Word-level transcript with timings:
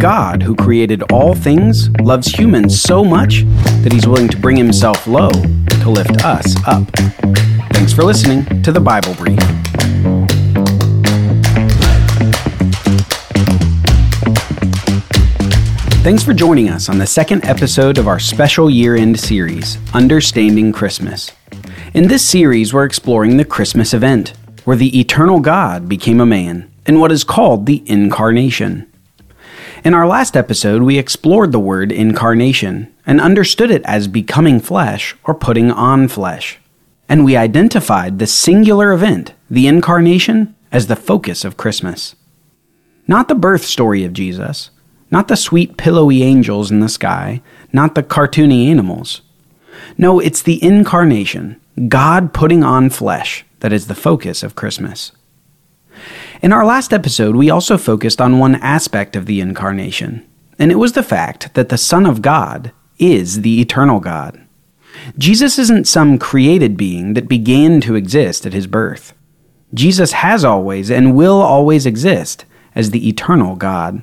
God, 0.00 0.42
who 0.42 0.56
created 0.56 1.02
all 1.12 1.34
things, 1.34 1.90
loves 2.00 2.26
humans 2.26 2.80
so 2.80 3.04
much 3.04 3.44
that 3.82 3.92
he's 3.92 4.06
willing 4.06 4.28
to 4.28 4.36
bring 4.38 4.56
himself 4.56 5.06
low 5.06 5.28
to 5.28 5.90
lift 5.90 6.24
us 6.24 6.56
up. 6.66 6.88
Thanks 7.74 7.92
for 7.92 8.02
listening 8.02 8.62
to 8.62 8.72
the 8.72 8.80
Bible 8.80 9.12
Brief. 9.16 9.38
Thanks 16.02 16.22
for 16.22 16.32
joining 16.32 16.70
us 16.70 16.88
on 16.88 16.96
the 16.96 17.06
second 17.06 17.44
episode 17.44 17.98
of 17.98 18.08
our 18.08 18.18
special 18.18 18.70
year 18.70 18.96
end 18.96 19.20
series, 19.20 19.76
Understanding 19.92 20.72
Christmas. 20.72 21.30
In 21.92 22.08
this 22.08 22.24
series, 22.24 22.72
we're 22.72 22.86
exploring 22.86 23.36
the 23.36 23.44
Christmas 23.44 23.92
event, 23.92 24.32
where 24.64 24.78
the 24.78 24.98
eternal 24.98 25.40
God 25.40 25.90
became 25.90 26.22
a 26.22 26.26
man, 26.26 26.70
in 26.86 27.00
what 27.00 27.12
is 27.12 27.22
called 27.22 27.66
the 27.66 27.82
Incarnation. 27.84 28.89
In 29.82 29.94
our 29.94 30.06
last 30.06 30.36
episode, 30.36 30.82
we 30.82 30.98
explored 30.98 31.52
the 31.52 31.58
word 31.58 31.90
incarnation 31.90 32.92
and 33.06 33.18
understood 33.18 33.70
it 33.70 33.82
as 33.86 34.08
becoming 34.08 34.60
flesh 34.60 35.16
or 35.24 35.34
putting 35.34 35.70
on 35.70 36.06
flesh. 36.06 36.58
And 37.08 37.24
we 37.24 37.34
identified 37.34 38.18
the 38.18 38.26
singular 38.26 38.92
event, 38.92 39.32
the 39.48 39.66
incarnation, 39.66 40.54
as 40.70 40.86
the 40.86 40.96
focus 40.96 41.46
of 41.46 41.56
Christmas. 41.56 42.14
Not 43.08 43.28
the 43.28 43.34
birth 43.34 43.64
story 43.64 44.04
of 44.04 44.12
Jesus, 44.12 44.68
not 45.10 45.28
the 45.28 45.36
sweet 45.36 45.78
pillowy 45.78 46.22
angels 46.22 46.70
in 46.70 46.80
the 46.80 46.88
sky, 46.90 47.40
not 47.72 47.94
the 47.94 48.02
cartoony 48.02 48.66
animals. 48.66 49.22
No, 49.96 50.20
it's 50.20 50.42
the 50.42 50.62
incarnation, 50.62 51.58
God 51.88 52.34
putting 52.34 52.62
on 52.62 52.90
flesh, 52.90 53.46
that 53.60 53.72
is 53.72 53.86
the 53.86 53.94
focus 53.94 54.42
of 54.42 54.54
Christmas. 54.54 55.12
In 56.42 56.54
our 56.54 56.64
last 56.64 56.94
episode, 56.94 57.36
we 57.36 57.50
also 57.50 57.76
focused 57.76 58.18
on 58.18 58.38
one 58.38 58.54
aspect 58.54 59.14
of 59.14 59.26
the 59.26 59.42
incarnation, 59.42 60.26
and 60.58 60.72
it 60.72 60.76
was 60.76 60.94
the 60.94 61.02
fact 61.02 61.52
that 61.52 61.68
the 61.68 61.76
Son 61.76 62.06
of 62.06 62.22
God 62.22 62.72
is 62.98 63.42
the 63.42 63.60
eternal 63.60 64.00
God. 64.00 64.40
Jesus 65.18 65.58
isn't 65.58 65.86
some 65.86 66.18
created 66.18 66.78
being 66.78 67.12
that 67.12 67.28
began 67.28 67.82
to 67.82 67.94
exist 67.94 68.46
at 68.46 68.54
his 68.54 68.66
birth. 68.66 69.12
Jesus 69.74 70.12
has 70.12 70.42
always 70.42 70.90
and 70.90 71.14
will 71.14 71.42
always 71.42 71.84
exist 71.84 72.46
as 72.74 72.90
the 72.90 73.06
eternal 73.06 73.54
God. 73.54 74.00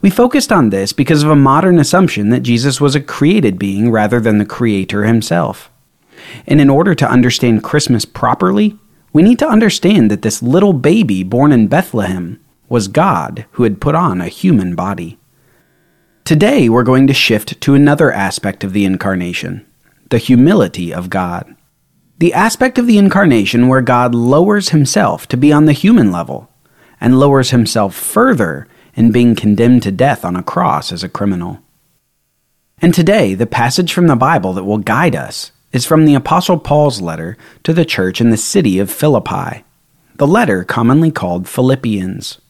We 0.00 0.10
focused 0.10 0.50
on 0.50 0.70
this 0.70 0.92
because 0.92 1.22
of 1.22 1.30
a 1.30 1.36
modern 1.36 1.78
assumption 1.78 2.30
that 2.30 2.40
Jesus 2.40 2.80
was 2.80 2.96
a 2.96 3.00
created 3.00 3.60
being 3.60 3.92
rather 3.92 4.18
than 4.18 4.38
the 4.38 4.44
Creator 4.44 5.04
himself. 5.04 5.70
And 6.48 6.60
in 6.60 6.68
order 6.68 6.96
to 6.96 7.08
understand 7.08 7.62
Christmas 7.62 8.04
properly, 8.04 8.76
we 9.12 9.22
need 9.22 9.38
to 9.38 9.48
understand 9.48 10.10
that 10.10 10.22
this 10.22 10.42
little 10.42 10.72
baby 10.72 11.22
born 11.22 11.52
in 11.52 11.68
Bethlehem 11.68 12.42
was 12.68 12.88
God 12.88 13.44
who 13.52 13.64
had 13.64 13.80
put 13.80 13.94
on 13.94 14.20
a 14.20 14.28
human 14.28 14.74
body. 14.74 15.18
Today, 16.24 16.68
we're 16.68 16.82
going 16.82 17.06
to 17.08 17.14
shift 17.14 17.60
to 17.60 17.74
another 17.74 18.12
aspect 18.12 18.64
of 18.64 18.72
the 18.72 18.84
Incarnation 18.84 19.66
the 20.08 20.18
humility 20.18 20.92
of 20.92 21.08
God. 21.08 21.56
The 22.18 22.34
aspect 22.34 22.78
of 22.78 22.86
the 22.86 22.98
Incarnation 22.98 23.66
where 23.66 23.80
God 23.80 24.14
lowers 24.14 24.68
himself 24.68 25.26
to 25.28 25.38
be 25.38 25.50
on 25.50 25.64
the 25.64 25.72
human 25.72 26.12
level 26.12 26.50
and 27.00 27.18
lowers 27.18 27.50
himself 27.50 27.94
further 27.94 28.68
in 28.94 29.10
being 29.10 29.34
condemned 29.34 29.82
to 29.84 29.90
death 29.90 30.22
on 30.22 30.36
a 30.36 30.42
cross 30.42 30.92
as 30.92 31.02
a 31.02 31.08
criminal. 31.08 31.60
And 32.82 32.92
today, 32.92 33.32
the 33.32 33.46
passage 33.46 33.92
from 33.92 34.06
the 34.06 34.16
Bible 34.16 34.52
that 34.52 34.64
will 34.64 34.78
guide 34.78 35.16
us 35.16 35.50
is 35.72 35.86
from 35.86 36.04
the 36.04 36.14
Apostle 36.14 36.58
Paul's 36.58 37.00
letter 37.00 37.36
to 37.64 37.72
the 37.72 37.84
church 37.84 38.20
in 38.20 38.30
the 38.30 38.36
city 38.36 38.78
of 38.78 38.90
Philippi, 38.90 39.64
the 40.16 40.26
letter 40.26 40.64
commonly 40.64 41.10
called 41.10 41.48
Philippians. 41.48 42.40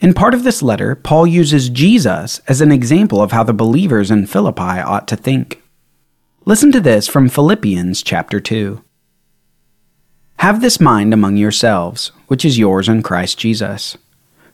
In 0.00 0.14
part 0.14 0.34
of 0.34 0.42
this 0.42 0.62
letter, 0.62 0.94
Paul 0.94 1.26
uses 1.26 1.68
Jesus 1.68 2.40
as 2.48 2.60
an 2.60 2.72
example 2.72 3.22
of 3.22 3.32
how 3.32 3.42
the 3.42 3.52
believers 3.52 4.10
in 4.10 4.26
Philippi 4.26 4.62
ought 4.62 5.08
to 5.08 5.16
think. 5.16 5.62
Listen 6.44 6.70
to 6.72 6.80
this 6.80 7.08
from 7.08 7.28
Philippians 7.28 8.02
chapter 8.02 8.40
2. 8.40 8.82
Have 10.38 10.60
this 10.60 10.80
mind 10.80 11.14
among 11.14 11.36
yourselves, 11.36 12.12
which 12.28 12.44
is 12.44 12.58
yours 12.58 12.88
in 12.88 13.02
Christ 13.02 13.38
Jesus 13.38 13.96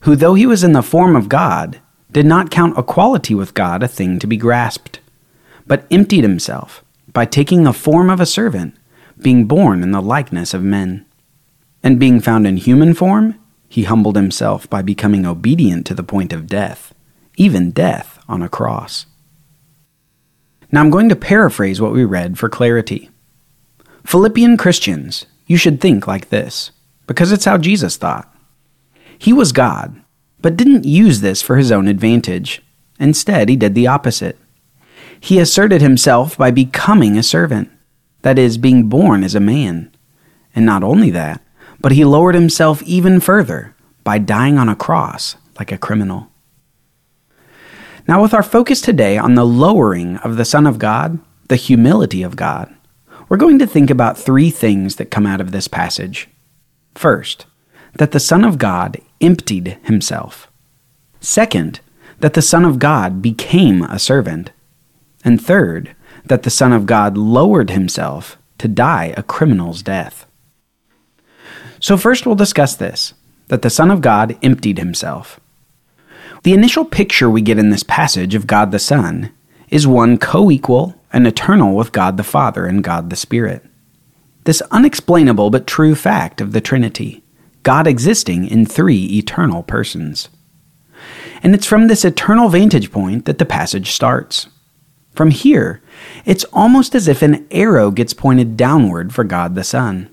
who, 0.03 0.17
though 0.17 0.35
he 0.35 0.47
was 0.47 0.65
in 0.65 0.73
the 0.73 0.83
form 0.83 1.17
of 1.17 1.29
God, 1.29 1.81
did 2.11 2.27
not 2.27 2.51
count 2.51 2.79
equality 2.79 3.35
with 3.35 3.55
God 3.55 3.83
a 3.83 3.89
thing 3.89 4.19
to 4.19 4.27
be 4.27 4.37
grasped, 4.37 5.01
but 5.67 5.87
emptied 5.91 6.25
himself 6.25 6.85
by 7.13 7.25
taking 7.25 7.63
the 7.63 7.73
form 7.73 8.11
of 8.11 8.21
a 8.21 8.27
servant, 8.27 8.77
being 9.19 9.45
born 9.47 9.83
in 9.83 9.93
the 9.93 10.01
likeness 10.01 10.55
of 10.55 10.63
men. 10.63 11.05
And 11.83 11.99
being 11.99 12.21
found 12.21 12.47
in 12.47 12.57
human 12.57 12.95
form, 12.95 13.39
he 13.69 13.85
humbled 13.85 14.17
himself 14.17 14.69
by 14.69 14.83
becoming 14.83 15.27
obedient 15.27 15.87
to 15.87 15.95
the 15.95 16.03
point 16.03 16.33
of 16.33 16.47
death, 16.47 16.95
even 17.37 17.71
death 17.71 18.19
on 18.29 18.43
a 18.43 18.49
cross. 18.49 19.07
Now 20.71 20.81
I'm 20.81 20.91
going 20.91 21.09
to 21.09 21.17
paraphrase 21.17 21.81
what 21.81 21.93
we 21.93 22.05
read 22.05 22.39
for 22.39 22.49
clarity. 22.49 23.11
Philippian 24.05 24.57
Christians, 24.57 25.27
you 25.47 25.57
should 25.57 25.81
think 25.81 26.07
like 26.07 26.31
this, 26.31 26.71
because 27.07 27.33
it's 27.33 27.45
how 27.45 27.59
Jesus 27.59 27.97
thought. 27.97 28.35
He 29.19 29.33
was 29.33 29.53
God, 29.53 30.01
but 30.41 30.57
didn't 30.57 30.85
use 30.85 31.21
this 31.21 31.43
for 31.43 31.57
his 31.57 31.71
own 31.71 31.89
advantage. 31.89 32.63
Instead, 32.99 33.49
he 33.49 33.57
did 33.57 33.75
the 33.75 33.87
opposite. 33.87 34.39
He 35.23 35.39
asserted 35.39 35.81
himself 35.81 36.37
by 36.37 36.51
becoming 36.51 37.17
a 37.17 37.23
servant, 37.23 37.71
that 38.23 38.41
is, 38.41 38.59
being 38.59 38.89
born 38.89 39.23
as 39.23 39.37
a 39.37 39.41
man. 39.41 39.93
And 40.53 40.67
not 40.67 40.83
only 40.83 41.11
that, 41.11 41.41
but 41.81 41.93
he 41.93 42.05
lowered 42.05 42.35
himself 42.35 42.83
even 42.83 43.21
further 43.21 43.77
by 44.03 44.19
dying 44.19 44.59
on 44.59 44.69
a 44.69 44.75
cross 44.75 45.37
like 45.61 45.71
a 45.71 45.79
criminal. 45.79 46.27
Now, 48.09 48.21
with 48.21 48.35
our 48.35 48.43
focus 48.43 48.81
today 48.81 49.17
on 49.17 49.37
the 49.37 49.47
lowering 49.47 50.17
of 50.17 50.37
the 50.37 50.45
Son 50.45 50.67
of 50.67 50.81
God, 50.81 51.21
the 51.47 51.55
humility 51.55 52.25
of 52.25 52.35
God, 52.35 52.75
we're 53.29 53.37
going 53.37 53.61
to 53.61 53.67
think 53.67 53.91
about 53.91 54.19
three 54.19 54.51
things 54.51 54.97
that 54.97 55.13
come 55.13 55.25
out 55.25 55.41
of 55.41 55.53
this 55.53 55.69
passage. 55.69 56.29
First, 56.97 57.47
that 57.95 58.11
the 58.11 58.19
Son 58.19 58.45
of 58.45 58.59
God 58.59 59.01
emptied 59.21 59.79
himself. 59.85 60.51
Second, 61.21 61.79
that 62.19 62.35
the 62.35 62.43
Son 62.43 62.65
of 62.65 62.81
God 62.81 63.23
became 63.23 63.83
a 63.85 64.01
servant. 64.01 64.51
And 65.25 65.41
third, 65.41 65.95
that 66.25 66.43
the 66.43 66.51
Son 66.51 66.73
of 66.73 66.87
God 66.87 67.17
lowered 67.17 67.71
himself 67.71 68.39
to 68.59 68.69
die 68.69 69.13
a 69.17 69.23
criminal's 69.23 69.83
death. 69.83 70.27
So, 71.81 71.97
first 71.97 72.27
we'll 72.27 72.35
discuss 72.35 72.77
this 72.77 73.15
that 73.49 73.63
the 73.63 73.71
Son 73.71 73.91
of 73.91 74.01
God 74.01 74.39
emptied 74.43 74.79
himself. 74.79 75.39
The 76.43 76.55
initial 76.55 76.85
picture 76.85 77.29
we 77.29 77.43
get 77.43 77.59
in 77.59 77.71
this 77.71 77.83
passage 77.83 78.35
of 78.35 78.47
God 78.47 78.71
the 78.71 78.79
Son 78.79 79.33
is 79.69 79.87
one 79.87 80.19
co 80.19 80.51
equal 80.51 80.95
and 81.13 81.27
eternal 81.27 81.75
with 81.75 81.93
God 81.93 82.17
the 82.17 82.25
Father 82.25 82.67
and 82.67 82.83
God 82.83 83.11
the 83.11 83.17
Spirit. 83.17 83.65
This 84.45 84.63
unexplainable 84.71 85.51
but 85.51 85.67
true 85.67 85.95
fact 85.95 86.41
of 86.41 86.53
the 86.53 86.61
Trinity. 86.61 87.23
God 87.63 87.87
existing 87.87 88.49
in 88.49 88.67
three 88.67 89.05
eternal 89.05 89.63
persons. 89.63 90.29
And 91.43 91.55
it's 91.55 91.67
from 91.67 91.87
this 91.87 92.05
eternal 92.05 92.49
vantage 92.49 92.91
point 92.91 93.25
that 93.27 93.39
the 93.39 93.45
passage 93.45 93.93
starts. 93.93 94.49
From 95.15 95.31
here, 95.31 95.83
it's 96.25 96.45
almost 96.53 96.95
as 96.95 97.07
if 97.07 97.23
an 97.23 97.47
arrow 97.51 97.91
gets 97.91 98.15
pointed 98.15 98.57
downward 98.57 99.13
for 99.13 99.25
God 99.25 99.55
the 99.55 99.65
Son. 99.65 100.09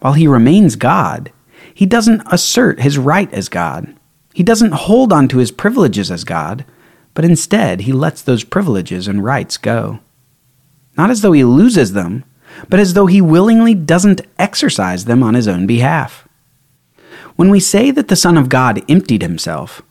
While 0.00 0.12
he 0.12 0.28
remains 0.28 0.76
God, 0.76 1.32
he 1.72 1.86
doesn't 1.86 2.22
assert 2.30 2.80
his 2.80 2.96
right 2.98 3.32
as 3.32 3.48
God. 3.48 3.96
He 4.32 4.42
doesn't 4.42 4.72
hold 4.72 5.12
on 5.12 5.26
to 5.28 5.38
his 5.38 5.50
privileges 5.50 6.10
as 6.10 6.22
God, 6.22 6.64
but 7.14 7.24
instead 7.24 7.82
he 7.82 7.92
lets 7.92 8.22
those 8.22 8.44
privileges 8.44 9.08
and 9.08 9.24
rights 9.24 9.56
go. 9.56 10.00
Not 10.96 11.10
as 11.10 11.22
though 11.22 11.32
he 11.32 11.44
loses 11.44 11.92
them, 11.92 12.24
but 12.68 12.78
as 12.78 12.94
though 12.94 13.06
he 13.06 13.20
willingly 13.20 13.74
doesn't 13.74 14.22
exercise 14.38 15.06
them 15.06 15.22
on 15.22 15.34
his 15.34 15.48
own 15.48 15.66
behalf. 15.66 16.28
When 17.34 17.50
we 17.50 17.58
say 17.58 17.90
that 17.90 18.06
the 18.06 18.16
Son 18.16 18.38
of 18.38 18.48
God 18.48 18.82
emptied 18.88 19.22
himself, 19.22 19.82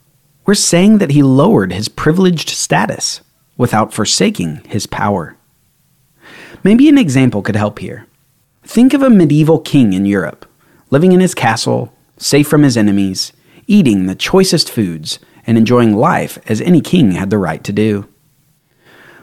we're 0.46 0.54
saying 0.54 1.00
that 1.00 1.12
he 1.12 1.24
lowered 1.24 1.74
his 1.74 1.90
privileged 1.90 2.50
status 2.50 3.22
without 3.58 3.94
forsaking 3.94 4.62
his 4.66 4.88
power. 4.88 5.38
Maybe 6.64 6.88
an 6.90 6.98
example 6.98 7.42
could 7.42 7.56
help 7.56 7.80
here. 7.80 8.08
Think 8.64 8.94
of 8.94 9.02
a 9.02 9.10
medieval 9.10 9.60
king 9.60 9.94
in 9.94 10.06
Europe, 10.06 10.46
living 10.90 11.12
in 11.12 11.20
his 11.20 11.36
castle, 11.36 11.94
safe 12.18 12.48
from 12.48 12.64
his 12.64 12.78
enemies, 12.78 13.34
eating 13.68 14.06
the 14.06 14.16
choicest 14.16 14.70
foods, 14.70 15.20
and 15.46 15.58
enjoying 15.58 15.94
life 15.94 16.40
as 16.48 16.62
any 16.62 16.80
king 16.80 17.12
had 17.12 17.30
the 17.30 17.38
right 17.38 17.64
to 17.64 17.74
do. 17.74 18.08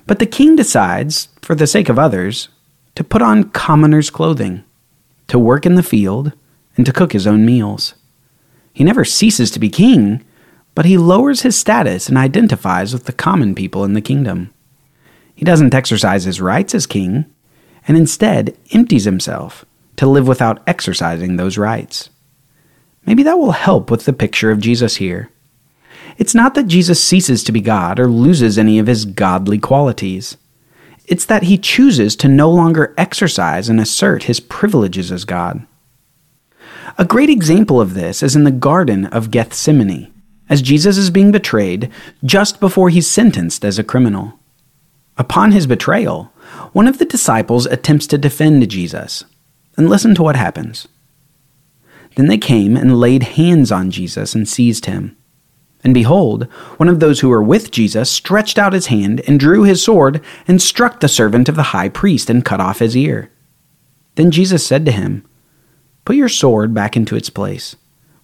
But 0.07 0.19
the 0.19 0.27
king 0.27 0.57
decides, 0.57 1.29
for 1.41 1.55
the 1.55 1.67
sake 1.67 1.89
of 1.89 1.99
others, 1.99 2.49
to 2.95 3.05
put 3.05 3.23
on 3.23 3.51
commoner's 3.51 4.11
clothing, 4.11 4.65
to 5.29 5.39
work 5.39 5.65
in 5.65 5.77
the 5.77 5.83
field, 5.83 6.33
and 6.77 6.85
to 6.85 6.93
cook 6.93 7.13
his 7.13 7.27
own 7.27 7.47
meals. 7.47 7.95
He 8.73 8.85
never 8.85 9.05
ceases 9.05 9.51
to 9.53 9.59
be 9.59 9.71
king, 9.71 10.25
but 10.81 10.87
he 10.87 10.97
lowers 10.97 11.43
his 11.43 11.59
status 11.59 12.09
and 12.09 12.17
identifies 12.17 12.95
with 12.95 13.05
the 13.05 13.13
common 13.13 13.55
people 13.55 13.85
in 13.85 13.93
the 13.93 14.01
kingdom. 14.01 14.51
He 15.35 15.45
doesn't 15.45 15.75
exercise 15.75 16.25
his 16.25 16.41
rights 16.41 16.75
as 16.75 16.87
king, 16.87 17.27
and 17.87 17.99
instead 17.99 18.57
empties 18.73 19.05
himself 19.05 19.67
to 19.97 20.07
live 20.07 20.27
without 20.27 20.63
exercising 20.67 21.37
those 21.37 21.59
rights. 21.59 22.09
Maybe 23.05 23.23
that 23.25 23.37
will 23.37 23.51
help 23.51 23.91
with 23.91 24.07
the 24.07 24.15
picture 24.15 24.51
of 24.51 24.59
Jesus 24.59 24.97
here. 24.97 25.29
It's 26.17 26.35
not 26.35 26.55
that 26.55 26.67
Jesus 26.67 27.05
ceases 27.05 27.45
to 27.45 27.53
be 27.53 27.61
God 27.61 28.01
or 28.01 28.09
loses 28.09 28.57
any 28.57 28.79
of 28.79 28.87
his 28.87 29.05
godly 29.05 29.59
qualities. 29.59 30.39
It's 31.05 31.27
that 31.27 31.43
he 31.43 31.59
chooses 31.59 32.17
to 32.17 32.27
no 32.27 32.51
longer 32.51 32.95
exercise 32.97 33.69
and 33.69 33.79
assert 33.79 34.23
his 34.23 34.41
privileges 34.41 35.13
as 35.13 35.27
God. 35.27 35.67
A 36.97 37.05
great 37.05 37.29
example 37.29 37.83
of 37.83 37.93
this 37.93 38.23
is 38.23 38.35
in 38.35 38.45
the 38.45 38.51
Garden 38.51 39.05
of 39.05 39.31
Gethsemane, 39.31 40.11
as 40.51 40.61
Jesus 40.61 40.99
is 40.99 41.09
being 41.09 41.33
betrayed 41.33 41.91
just 42.23 42.61
before 42.61 42.91
he's 42.91 43.11
sentenced 43.11 43.65
as 43.65 43.79
a 43.79 43.85
criminal. 43.85 44.39
Upon 45.17 45.53
his 45.53 45.67
betrayal, 45.67 46.33
one 46.73 46.89
of 46.89 46.99
the 46.99 47.05
disciples 47.05 47.65
attempts 47.67 48.07
to 48.09 48.19
defend 48.19 48.69
Jesus. 48.69 49.25
And 49.77 49.89
listen 49.89 50.15
to 50.17 50.23
what 50.23 50.37
happens. 50.37 50.89
Then 52.17 52.27
they 52.27 52.37
came 52.37 52.77
and 52.77 52.99
laid 52.99 53.23
hands 53.23 53.71
on 53.71 53.91
Jesus 53.91 54.35
and 54.35 54.49
seized 54.49 54.87
him. 54.87 55.17
And 55.83 55.95
behold, 55.95 56.45
one 56.77 56.89
of 56.89 57.01
those 57.01 57.21
who 57.21 57.29
were 57.29 57.43
with 57.43 57.71
Jesus 57.71 58.11
stretched 58.11 58.59
out 58.59 58.75
his 58.75 58.89
hand 58.89 59.23
and 59.27 59.41
drew 59.41 59.63
his 59.63 59.83
sword 59.83 60.21
and 60.47 60.61
struck 60.61 61.01
the 61.01 61.09
servant 61.09 61.49
of 61.49 61.57
the 61.57 61.73
high 61.75 61.89
priest 61.89 62.29
and 62.29 62.45
cut 62.45 62.61
off 62.61 62.81
his 62.81 62.97
ear. 62.97 63.31
Then 64.17 64.31
Jesus 64.31 64.67
said 64.67 64.85
to 64.85 64.93
him, 64.93 65.25
Put 66.05 66.17
your 66.17 66.29
sword 66.29 66.75
back 66.75 66.97
into 66.97 67.17
its 67.17 67.31
place, 67.31 67.77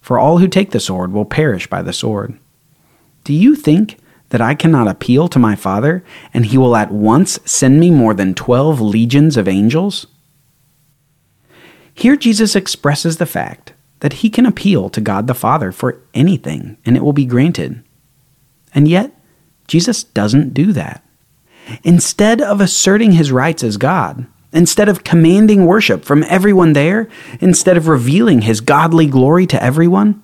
for 0.07 0.17
all 0.17 0.37
who 0.37 0.47
take 0.47 0.71
the 0.71 0.79
sword 0.79 1.11
will 1.11 1.25
perish 1.25 1.67
by 1.67 1.81
the 1.81 1.91
sword. 1.91 2.39
Do 3.25 3.33
you 3.33 3.57
think 3.57 3.97
that 4.29 4.39
I 4.39 4.55
cannot 4.55 4.87
appeal 4.87 5.27
to 5.27 5.37
my 5.37 5.53
Father, 5.53 6.01
and 6.33 6.45
he 6.45 6.57
will 6.57 6.77
at 6.77 6.93
once 6.93 7.39
send 7.43 7.77
me 7.77 7.91
more 7.91 8.13
than 8.13 8.33
twelve 8.33 8.79
legions 8.79 9.35
of 9.35 9.49
angels? 9.49 10.07
Here 11.93 12.15
Jesus 12.15 12.55
expresses 12.55 13.17
the 13.17 13.25
fact 13.25 13.73
that 13.99 14.23
he 14.23 14.29
can 14.29 14.45
appeal 14.45 14.89
to 14.91 15.01
God 15.01 15.27
the 15.27 15.33
Father 15.33 15.73
for 15.73 16.01
anything 16.13 16.77
and 16.85 16.95
it 16.95 17.03
will 17.03 17.11
be 17.11 17.25
granted. 17.25 17.83
And 18.73 18.87
yet, 18.87 19.11
Jesus 19.67 20.05
doesn't 20.05 20.53
do 20.53 20.71
that. 20.71 21.03
Instead 21.83 22.39
of 22.39 22.61
asserting 22.61 23.11
his 23.11 23.33
rights 23.33 23.61
as 23.61 23.75
God, 23.75 24.25
instead 24.53 24.89
of 24.89 25.03
commanding 25.03 25.65
worship 25.65 26.05
from 26.05 26.23
everyone 26.23 26.73
there, 26.73 27.07
instead 27.39 27.77
of 27.77 27.87
revealing 27.87 28.41
his 28.41 28.61
godly 28.61 29.07
glory 29.07 29.45
to 29.47 29.61
everyone, 29.61 30.23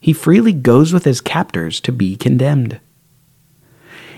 he 0.00 0.12
freely 0.12 0.52
goes 0.52 0.92
with 0.92 1.04
his 1.04 1.20
captors 1.20 1.80
to 1.80 1.92
be 1.92 2.16
condemned. 2.16 2.80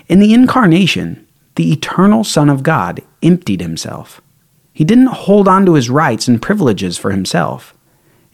In 0.09 0.19
the 0.19 0.33
incarnation, 0.33 1.27
the 1.57 1.73
eternal 1.73 2.25
Son 2.25 2.49
of 2.49 2.63
God 2.63 3.03
emptied 3.23 3.61
himself. 3.61 4.21
He 4.73 4.85
didn't 4.85 5.07
hold 5.07 5.47
on 5.47 5.65
to 5.67 5.75
his 5.75 5.89
rights 5.89 6.27
and 6.27 6.43
privileges 6.43 6.99
for 6.99 7.11
himself. 7.11 7.75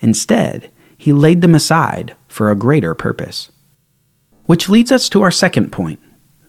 Instead, 0.00 0.70
he 0.96 1.12
laid 1.12 1.42
them 1.42 1.54
aside 1.54 2.16
for 2.28 2.50
a 2.50 2.56
greater 2.56 2.94
purpose. 2.94 3.50
Which 4.46 4.68
leads 4.68 4.90
us 4.90 5.08
to 5.10 5.22
our 5.22 5.30
second 5.30 5.70
point 5.70 6.00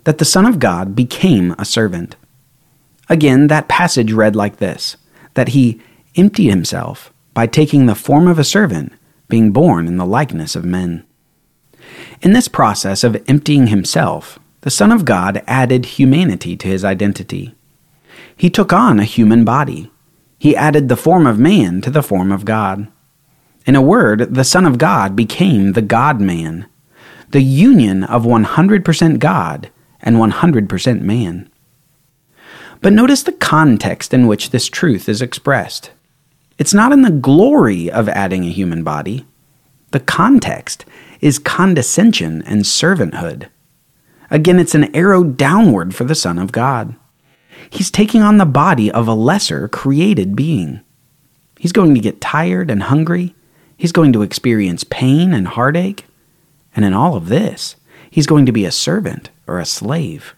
that 0.05 0.17
the 0.17 0.25
Son 0.25 0.45
of 0.45 0.59
God 0.59 0.95
became 0.95 1.53
a 1.57 1.65
servant. 1.65 2.15
Again, 3.11 3.47
that 3.47 3.67
passage 3.67 4.13
read 4.13 4.37
like 4.37 4.57
this 4.57 4.95
that 5.33 5.49
he 5.49 5.81
emptied 6.15 6.49
himself 6.49 7.11
by 7.33 7.45
taking 7.45 7.85
the 7.85 7.93
form 7.93 8.25
of 8.25 8.39
a 8.39 8.43
servant, 8.45 8.93
being 9.27 9.51
born 9.51 9.85
in 9.85 9.97
the 9.97 10.05
likeness 10.05 10.55
of 10.55 10.63
men. 10.63 11.05
In 12.21 12.31
this 12.31 12.47
process 12.47 13.03
of 13.03 13.21
emptying 13.27 13.67
himself, 13.67 14.39
the 14.61 14.69
Son 14.69 14.93
of 14.93 15.03
God 15.03 15.43
added 15.45 15.97
humanity 15.97 16.55
to 16.55 16.69
his 16.69 16.85
identity. 16.85 17.53
He 18.33 18.49
took 18.49 18.71
on 18.71 18.97
a 18.97 19.03
human 19.03 19.43
body. 19.43 19.91
He 20.39 20.55
added 20.55 20.87
the 20.87 20.95
form 20.95 21.27
of 21.27 21.37
man 21.37 21.81
to 21.81 21.89
the 21.89 22.01
form 22.01 22.31
of 22.31 22.45
God. 22.45 22.87
In 23.65 23.75
a 23.75 23.81
word, 23.81 24.35
the 24.35 24.45
Son 24.45 24.65
of 24.65 24.77
God 24.77 25.17
became 25.17 25.73
the 25.73 25.81
God 25.81 26.21
man, 26.21 26.65
the 27.31 27.41
union 27.41 28.05
of 28.05 28.23
100% 28.23 29.19
God 29.19 29.69
and 29.99 30.15
100% 30.15 31.01
man. 31.01 31.50
But 32.81 32.93
notice 32.93 33.23
the 33.23 33.31
context 33.31 34.13
in 34.13 34.27
which 34.27 34.49
this 34.49 34.67
truth 34.67 35.07
is 35.07 35.21
expressed. 35.21 35.91
It's 36.57 36.73
not 36.73 36.91
in 36.91 37.03
the 37.03 37.11
glory 37.11 37.89
of 37.89 38.09
adding 38.09 38.43
a 38.43 38.51
human 38.51 38.83
body. 38.83 39.25
The 39.91 39.99
context 39.99 40.85
is 41.19 41.37
condescension 41.37 42.41
and 42.43 42.61
servanthood. 42.61 43.49
Again, 44.31 44.59
it's 44.59 44.73
an 44.73 44.95
arrow 44.95 45.23
downward 45.23 45.93
for 45.93 46.05
the 46.05 46.15
Son 46.15 46.39
of 46.39 46.51
God. 46.51 46.95
He's 47.69 47.91
taking 47.91 48.21
on 48.21 48.37
the 48.37 48.45
body 48.45 48.91
of 48.91 49.07
a 49.07 49.13
lesser 49.13 49.67
created 49.67 50.35
being. 50.35 50.81
He's 51.59 51.71
going 51.71 51.93
to 51.93 52.01
get 52.01 52.21
tired 52.21 52.71
and 52.71 52.83
hungry. 52.83 53.35
He's 53.77 53.91
going 53.91 54.13
to 54.13 54.23
experience 54.23 54.83
pain 54.83 55.33
and 55.33 55.47
heartache. 55.47 56.05
And 56.75 56.83
in 56.83 56.93
all 56.93 57.15
of 57.15 57.27
this, 57.27 57.75
he's 58.09 58.25
going 58.25 58.45
to 58.45 58.51
be 58.51 58.65
a 58.65 58.71
servant 58.71 59.29
or 59.45 59.59
a 59.59 59.65
slave. 59.65 60.33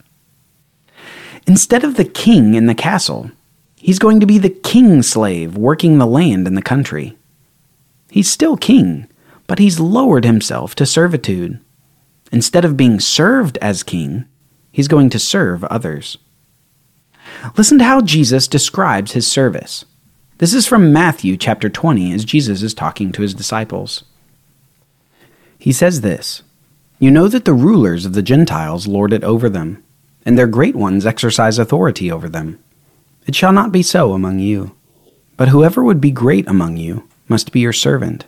Instead 1.46 1.84
of 1.84 1.96
the 1.96 2.06
king 2.06 2.54
in 2.54 2.68
the 2.68 2.76
castle, 2.76 3.32
he's 3.76 4.00
going 4.00 4.20
to 4.20 4.26
be 4.26 4.38
the 4.38 4.50
king 4.50 5.02
slave 5.02 5.58
working 5.58 5.98
the 5.98 6.08
land 6.08 6.48
and 6.48 6.56
the 6.56 6.62
country. 6.62 7.18
He's 8.10 8.30
still 8.30 8.56
king, 8.58 9.08
but 9.48 9.60
he's 9.60 9.80
lowered 9.80 10.24
himself 10.24 10.76
to 10.76 10.86
servitude. 10.86 11.60
Instead 12.32 12.66
of 12.66 12.78
being 12.78 13.00
served 13.00 13.58
as 13.58 13.84
king, 13.84 14.26
he's 14.72 14.88
going 14.88 15.10
to 15.10 15.20
serve 15.20 15.64
others. 15.66 16.18
Listen 17.58 17.78
to 17.80 17.84
how 17.84 18.02
Jesus 18.02 18.48
describes 18.48 19.12
his 19.12 19.28
service. 19.28 19.86
This 20.38 20.54
is 20.54 20.66
from 20.66 20.92
Matthew 20.94 21.38
chapter 21.38 21.70
20 21.70 22.14
as 22.14 22.26
Jesus 22.26 22.62
is 22.64 22.74
talking 22.74 23.12
to 23.12 23.22
his 23.22 23.34
disciples. 23.34 24.04
He 25.58 25.72
says 25.72 26.02
this 26.02 26.42
You 27.00 27.12
know 27.12 27.28
that 27.28 27.46
the 27.46 27.54
rulers 27.54 28.06
of 28.06 28.14
the 28.14 28.22
Gentiles 28.22 28.88
lord 28.88 29.14
it 29.14 29.24
over 29.24 29.50
them, 29.50 29.84
and 30.26 30.38
their 30.38 30.48
great 30.48 30.76
ones 30.76 31.06
exercise 31.06 31.60
authority 31.60 32.12
over 32.12 32.30
them. 32.30 32.60
It 33.26 33.36
shall 33.36 33.54
not 33.54 33.72
be 33.72 33.84
so 33.84 34.14
among 34.14 34.40
you. 34.40 34.76
But 35.38 35.50
whoever 35.50 35.84
would 35.84 36.02
be 36.02 36.12
great 36.12 36.48
among 36.48 36.78
you 36.78 37.08
must 37.28 37.52
be 37.52 37.60
your 37.60 37.74
servant, 37.74 38.26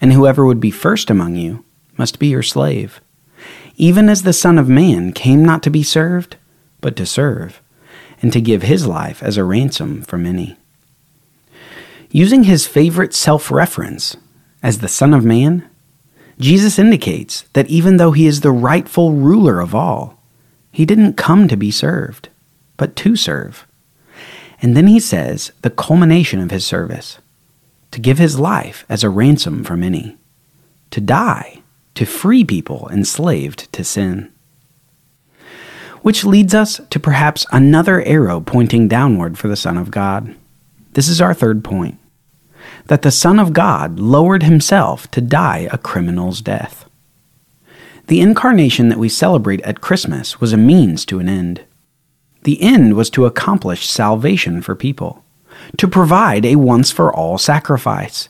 and 0.00 0.12
whoever 0.12 0.46
would 0.46 0.60
be 0.60 0.70
first 0.70 1.10
among 1.10 1.36
you 1.36 1.64
must 1.96 2.18
be 2.18 2.28
your 2.28 2.42
slave 2.42 3.00
even 3.76 4.08
as 4.08 4.22
the 4.22 4.32
Son 4.32 4.58
of 4.58 4.68
Man 4.68 5.12
came 5.12 5.44
not 5.44 5.62
to 5.64 5.70
be 5.70 5.82
served, 5.82 6.36
but 6.80 6.96
to 6.96 7.06
serve, 7.06 7.60
and 8.22 8.32
to 8.32 8.40
give 8.40 8.62
his 8.62 8.86
life 8.86 9.22
as 9.22 9.36
a 9.36 9.44
ransom 9.44 10.02
for 10.02 10.16
many. 10.16 10.56
Using 12.10 12.44
his 12.44 12.66
favorite 12.66 13.14
self 13.14 13.50
reference 13.50 14.16
as 14.62 14.78
the 14.78 14.88
Son 14.88 15.12
of 15.12 15.24
Man, 15.24 15.68
Jesus 16.38 16.78
indicates 16.78 17.42
that 17.52 17.68
even 17.68 17.96
though 17.96 18.12
he 18.12 18.26
is 18.26 18.40
the 18.40 18.52
rightful 18.52 19.12
ruler 19.12 19.60
of 19.60 19.74
all, 19.74 20.22
he 20.74 20.84
didn't 20.84 21.16
come 21.16 21.46
to 21.46 21.56
be 21.56 21.70
served, 21.70 22.28
but 22.76 22.96
to 22.96 23.14
serve. 23.14 23.64
And 24.60 24.76
then 24.76 24.88
he 24.88 24.98
says 24.98 25.52
the 25.62 25.70
culmination 25.70 26.40
of 26.40 26.50
his 26.50 26.66
service 26.66 27.18
to 27.92 28.00
give 28.00 28.18
his 28.18 28.40
life 28.40 28.84
as 28.88 29.04
a 29.04 29.08
ransom 29.08 29.62
for 29.62 29.76
many, 29.76 30.16
to 30.90 31.00
die 31.00 31.62
to 31.94 32.04
free 32.04 32.44
people 32.44 32.88
enslaved 32.92 33.72
to 33.72 33.84
sin. 33.84 34.32
Which 36.02 36.24
leads 36.24 36.54
us 36.54 36.80
to 36.90 36.98
perhaps 36.98 37.46
another 37.52 38.02
arrow 38.02 38.40
pointing 38.40 38.88
downward 38.88 39.38
for 39.38 39.46
the 39.46 39.54
Son 39.54 39.78
of 39.78 39.92
God. 39.92 40.34
This 40.94 41.08
is 41.08 41.20
our 41.20 41.34
third 41.34 41.62
point 41.62 41.98
that 42.86 43.02
the 43.02 43.12
Son 43.12 43.38
of 43.38 43.52
God 43.52 44.00
lowered 44.00 44.42
himself 44.42 45.08
to 45.12 45.20
die 45.20 45.68
a 45.70 45.78
criminal's 45.78 46.40
death. 46.40 46.83
The 48.06 48.20
incarnation 48.20 48.90
that 48.90 48.98
we 48.98 49.08
celebrate 49.08 49.62
at 49.62 49.80
Christmas 49.80 50.38
was 50.38 50.52
a 50.52 50.58
means 50.58 51.06
to 51.06 51.20
an 51.20 51.28
end. 51.28 51.64
The 52.42 52.60
end 52.60 52.94
was 52.94 53.08
to 53.10 53.24
accomplish 53.24 53.88
salvation 53.88 54.60
for 54.60 54.74
people, 54.74 55.24
to 55.78 55.88
provide 55.88 56.44
a 56.44 56.56
once 56.56 56.90
for 56.90 57.14
all 57.14 57.38
sacrifice, 57.38 58.28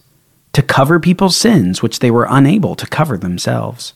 to 0.53 0.63
cover 0.63 1.01
people's 1.01 1.37
sins 1.37 1.83
which 1.83 1.99
they 1.99 2.11
were 2.11 2.29
unable 2.31 2.77
to 2.77 2.87
cover 2.87 3.19
themselves. 3.19 3.95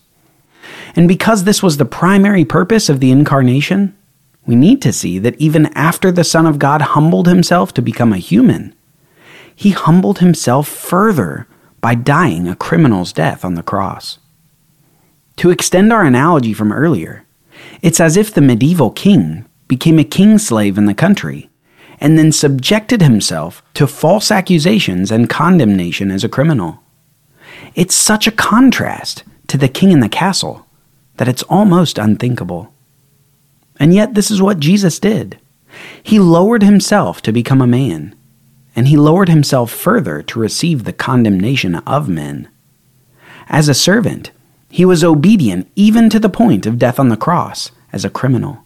And 0.96 1.06
because 1.06 1.44
this 1.44 1.62
was 1.62 1.76
the 1.76 1.84
primary 1.84 2.44
purpose 2.44 2.88
of 2.88 2.98
the 2.98 3.12
incarnation, 3.12 3.96
we 4.46 4.56
need 4.56 4.82
to 4.82 4.92
see 4.92 5.20
that 5.20 5.40
even 5.40 5.66
after 5.74 6.10
the 6.10 6.24
Son 6.24 6.46
of 6.46 6.58
God 6.58 6.82
humbled 6.82 7.28
himself 7.28 7.72
to 7.74 7.82
become 7.82 8.12
a 8.12 8.18
human, 8.18 8.74
he 9.54 9.70
humbled 9.70 10.18
himself 10.18 10.66
further 10.66 11.46
by 11.80 11.94
dying 11.94 12.48
a 12.48 12.56
criminal's 12.56 13.12
death 13.12 13.44
on 13.44 13.54
the 13.54 13.62
cross. 13.62 14.18
To 15.38 15.50
extend 15.50 15.92
our 15.92 16.02
analogy 16.02 16.52
from 16.52 16.72
earlier, 16.72 17.24
it's 17.80 18.00
as 18.00 18.16
if 18.16 18.34
the 18.34 18.40
medieval 18.40 18.90
king 18.90 19.44
became 19.68 19.98
a 19.98 20.04
king 20.04 20.36
slave 20.36 20.76
in 20.76 20.86
the 20.86 20.94
country 20.94 21.48
and 22.00 22.18
then 22.18 22.32
subjected 22.32 23.02
himself 23.02 23.62
to 23.74 23.86
false 23.86 24.32
accusations 24.32 25.12
and 25.12 25.30
condemnation 25.30 26.10
as 26.10 26.24
a 26.24 26.28
criminal. 26.28 26.82
It's 27.76 27.94
such 27.94 28.26
a 28.26 28.32
contrast 28.32 29.22
to 29.46 29.56
the 29.56 29.68
king 29.68 29.92
in 29.92 30.00
the 30.00 30.08
castle 30.08 30.66
that 31.18 31.28
it's 31.28 31.44
almost 31.44 31.98
unthinkable. 31.98 32.72
And 33.78 33.94
yet, 33.94 34.14
this 34.14 34.32
is 34.32 34.42
what 34.42 34.58
Jesus 34.58 34.98
did. 34.98 35.38
He 36.02 36.18
lowered 36.18 36.64
himself 36.64 37.22
to 37.22 37.32
become 37.32 37.62
a 37.62 37.66
man, 37.66 38.16
and 38.74 38.88
he 38.88 38.96
lowered 38.96 39.28
himself 39.28 39.70
further 39.70 40.20
to 40.22 40.40
receive 40.40 40.82
the 40.82 40.92
condemnation 40.92 41.76
of 41.76 42.08
men. 42.08 42.48
As 43.48 43.68
a 43.68 43.74
servant, 43.74 44.32
He 44.68 44.84
was 44.84 45.02
obedient 45.02 45.70
even 45.74 46.10
to 46.10 46.20
the 46.20 46.28
point 46.28 46.66
of 46.66 46.78
death 46.78 46.98
on 46.98 47.08
the 47.08 47.16
cross 47.16 47.70
as 47.92 48.04
a 48.04 48.10
criminal. 48.10 48.64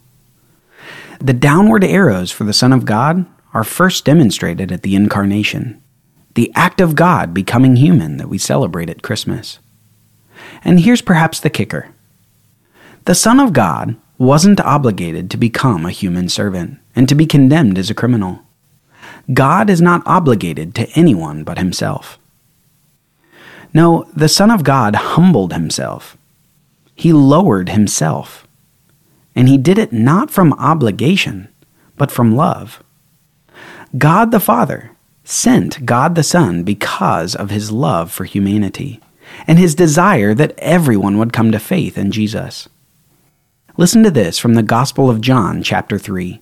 The 1.21 1.33
downward 1.33 1.85
arrows 1.85 2.33
for 2.33 2.45
the 2.45 2.53
Son 2.53 2.73
of 2.73 2.85
God 2.85 3.27
are 3.55 3.65
first 3.65 4.05
demonstrated 4.05 4.73
at 4.73 4.83
the 4.83 4.97
Incarnation, 4.97 5.81
the 6.35 6.51
act 6.55 6.81
of 6.81 6.97
God 6.97 7.33
becoming 7.33 7.77
human 7.77 8.17
that 8.17 8.29
we 8.29 8.39
celebrate 8.39 8.91
at 8.91 9.03
Christmas. 9.03 9.59
And 10.65 10.81
here's 10.81 11.03
perhaps 11.03 11.39
the 11.39 11.51
kicker 11.51 11.95
the 13.05 13.15
Son 13.15 13.41
of 13.41 13.53
God 13.53 13.97
wasn't 14.17 14.61
obligated 14.61 15.31
to 15.31 15.37
become 15.37 15.85
a 15.85 15.91
human 15.91 16.29
servant 16.29 16.79
and 16.95 17.09
to 17.09 17.15
be 17.15 17.27
condemned 17.27 17.79
as 17.79 17.91
a 17.91 17.95
criminal. 17.95 18.41
God 19.33 19.69
is 19.69 19.81
not 19.81 20.03
obligated 20.07 20.75
to 20.77 20.89
anyone 20.95 21.43
but 21.43 21.59
himself. 21.59 22.19
No, 23.75 24.07
the 24.15 24.29
Son 24.29 24.51
of 24.51 24.65
God 24.65 24.95
humbled 24.95 25.53
himself. 25.53 26.17
He 26.95 27.13
lowered 27.13 27.71
himself. 27.71 28.47
And 29.35 29.49
he 29.49 29.57
did 29.57 29.79
it 29.79 29.93
not 29.93 30.31
from 30.31 30.53
obligation, 30.55 31.49
but 31.97 32.11
from 32.11 32.37
love. 32.37 32.83
God 33.97 34.31
the 34.31 34.41
Father 34.41 34.91
sent 35.25 35.87
God 35.87 36.15
the 36.15 36.23
Son 36.23 36.65
because 36.65 37.35
of 37.35 37.51
his 37.51 37.71
love 37.71 38.13
for 38.13 38.25
humanity 38.25 39.01
and 39.47 39.59
his 39.59 39.75
desire 39.75 40.35
that 40.35 40.59
everyone 40.59 41.19
would 41.19 41.33
come 41.33 41.53
to 41.53 41.59
faith 41.59 41.97
in 41.97 42.11
Jesus. 42.11 42.69
Listen 43.77 44.03
to 44.03 44.11
this 44.11 44.39
from 44.39 44.55
the 44.55 44.63
Gospel 44.63 45.09
of 45.09 45.21
John, 45.21 45.63
chapter 45.63 45.99
3. 45.99 46.41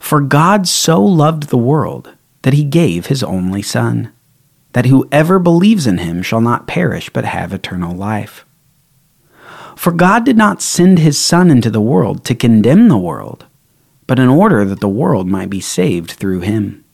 For 0.00 0.20
God 0.20 0.66
so 0.66 1.00
loved 1.02 1.44
the 1.44 1.56
world 1.56 2.14
that 2.42 2.54
he 2.54 2.64
gave 2.64 3.06
his 3.06 3.22
only 3.22 3.62
Son, 3.62 4.12
that 4.72 4.86
whoever 4.86 5.38
believes 5.38 5.86
in 5.86 5.98
him 5.98 6.22
shall 6.22 6.40
not 6.40 6.66
perish 6.66 7.10
but 7.10 7.24
have 7.24 7.52
eternal 7.52 7.94
life. 7.94 8.44
For 9.76 9.92
God 9.92 10.24
did 10.24 10.36
not 10.36 10.62
send 10.62 10.98
his 10.98 11.18
Son 11.18 11.50
into 11.50 11.70
the 11.70 11.80
world 11.80 12.24
to 12.24 12.34
condemn 12.34 12.88
the 12.88 12.98
world, 12.98 13.46
but 14.06 14.18
in 14.18 14.28
order 14.28 14.64
that 14.64 14.80
the 14.80 14.88
world 14.88 15.26
might 15.28 15.50
be 15.50 15.60
saved 15.60 16.12
through 16.12 16.40
him. 16.40 16.84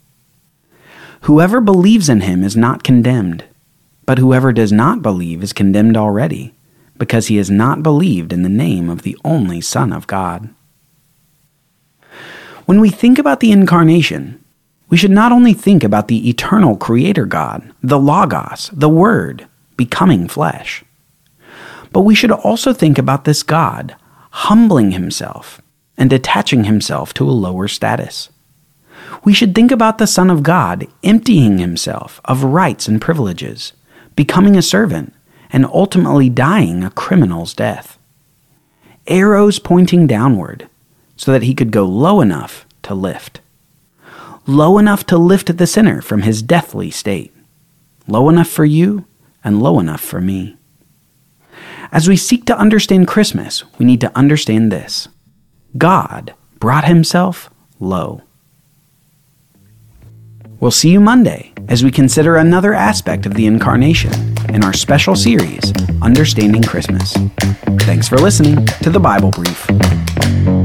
Whoever 1.23 1.61
believes 1.61 2.09
in 2.09 2.23
him 2.23 2.45
is 2.45 2.57
not 2.57 2.85
condemned, 2.85 3.45
but 4.07 4.19
whoever 4.19 4.53
does 4.53 4.73
not 4.73 5.03
believe 5.03 5.43
is 5.43 5.53
condemned 5.53 5.97
already, 5.97 6.55
because 6.97 7.27
he 7.27 7.37
has 7.37 7.51
not 7.51 7.83
believed 7.83 8.33
in 8.33 8.43
the 8.43 8.49
name 8.49 8.89
of 8.89 9.03
the 9.03 9.17
only 9.25 9.61
Son 9.61 9.93
of 9.93 10.07
God. 10.07 10.49
When 12.67 12.81
we 12.81 12.91
think 12.91 13.19
about 13.19 13.41
the 13.41 13.53
Incarnation, 13.53 14.43
we 14.89 14.97
should 14.97 15.11
not 15.11 15.33
only 15.33 15.53
think 15.53 15.85
about 15.85 16.09
the 16.09 16.29
eternal 16.29 16.77
Creator 16.77 17.27
God, 17.27 17.73
the 17.83 17.99
Logos, 17.99 18.71
the 18.73 18.89
Word, 18.89 19.47
becoming 19.77 20.29
flesh, 20.29 20.85
but 21.93 22.03
we 22.03 22.15
should 22.15 22.31
also 22.31 22.73
think 22.73 22.99
about 22.99 23.25
this 23.25 23.43
God 23.43 23.97
humbling 24.31 24.93
himself 24.93 25.61
and 25.97 26.13
attaching 26.13 26.65
himself 26.65 27.13
to 27.15 27.29
a 27.29 27.33
lower 27.33 27.69
status. 27.69 28.31
We 29.25 29.33
should 29.33 29.55
think 29.55 29.71
about 29.71 29.99
the 29.99 30.07
Son 30.07 30.31
of 30.31 30.43
God 30.43 30.87
emptying 31.03 31.59
himself 31.59 32.21
of 32.25 32.45
rights 32.45 32.89
and 32.89 33.01
privileges, 33.01 33.73
becoming 34.17 34.57
a 34.57 34.63
servant, 34.63 35.15
and 35.51 35.65
ultimately 35.67 36.29
dying 36.29 36.85
a 36.85 36.91
criminal's 36.91 37.55
death. 37.55 37.99
Arrows 39.07 39.59
pointing 39.59 40.07
downward, 40.07 40.69
so 41.17 41.33
that 41.33 41.43
he 41.43 41.55
could 41.55 41.71
go 41.71 41.85
low 41.85 42.21
enough 42.21 42.67
to 42.83 42.95
lift. 42.95 43.41
Low 44.49 44.79
enough 44.79 45.05
to 45.09 45.19
lift 45.19 45.59
the 45.59 45.67
sinner 45.67 46.01
from 46.01 46.23
his 46.23 46.41
deathly 46.41 46.91
state. 46.91 47.35
Low 48.07 48.31
enough 48.31 48.49
for 48.49 48.65
you 48.65 49.05
and 49.45 49.63
low 49.63 49.79
enough 49.79 50.01
for 50.01 50.23
me. 50.23 50.57
As 51.93 52.09
we 52.09 52.17
seek 52.17 52.47
to 52.47 52.59
understand 52.59 53.09
Christmas, 53.09 53.63
we 53.79 53.85
need 53.85 54.01
to 54.01 54.17
understand 54.17 54.73
this 54.73 55.09
God 55.77 56.33
brought 56.61 56.87
himself 56.87 57.51
low. 57.79 58.23
We'll 60.61 60.71
see 60.71 60.93
you 60.93 61.01
Monday 61.01 61.53
as 61.69 61.85
we 61.85 61.91
consider 61.91 62.37
another 62.37 62.73
aspect 62.73 63.27
of 63.27 63.35
the 63.35 63.45
Incarnation 63.45 64.15
in 64.49 64.65
our 64.65 64.73
special 64.73 65.15
series, 65.15 65.75
Understanding 66.01 66.63
Christmas. 66.63 67.13
Thanks 67.81 68.09
for 68.09 68.17
listening 68.17 68.65
to 68.83 68.89
the 68.89 68.99
Bible 68.99 69.31
Brief. 69.31 70.58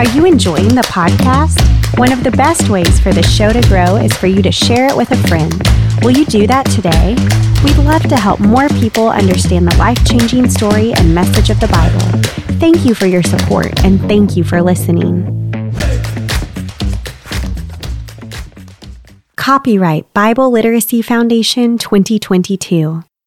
Are 0.00 0.08
you 0.16 0.24
enjoying 0.24 0.68
the 0.68 0.80
podcast? 0.80 1.60
One 1.98 2.10
of 2.10 2.24
the 2.24 2.30
best 2.30 2.70
ways 2.70 2.98
for 3.00 3.12
the 3.12 3.22
show 3.22 3.52
to 3.52 3.60
grow 3.68 3.96
is 3.96 4.10
for 4.14 4.28
you 4.28 4.40
to 4.40 4.50
share 4.50 4.86
it 4.86 4.96
with 4.96 5.10
a 5.10 5.28
friend. 5.28 5.52
Will 6.02 6.12
you 6.12 6.24
do 6.24 6.46
that 6.46 6.64
today? 6.70 7.16
We'd 7.62 7.76
love 7.84 8.04
to 8.04 8.16
help 8.16 8.40
more 8.40 8.66
people 8.80 9.10
understand 9.10 9.70
the 9.70 9.76
life 9.76 10.02
changing 10.06 10.48
story 10.48 10.94
and 10.94 11.14
message 11.14 11.50
of 11.50 11.60
the 11.60 11.68
Bible. 11.68 12.00
Thank 12.58 12.86
you 12.86 12.94
for 12.94 13.04
your 13.04 13.22
support 13.22 13.84
and 13.84 14.00
thank 14.08 14.38
you 14.38 14.42
for 14.42 14.62
listening. 14.62 15.52
Copyright 19.36 20.10
Bible 20.14 20.50
Literacy 20.50 21.02
Foundation 21.02 21.76
2022. 21.76 23.02